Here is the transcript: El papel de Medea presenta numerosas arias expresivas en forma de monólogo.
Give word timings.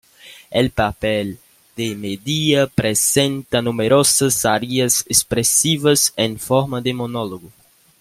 El 0.49 0.71
papel 0.71 1.37
de 1.75 1.93
Medea 1.95 2.65
presenta 2.65 3.61
numerosas 3.61 4.43
arias 4.45 5.05
expresivas 5.07 6.11
en 6.17 6.39
forma 6.39 6.81
de 6.81 6.91
monólogo. 6.95 7.51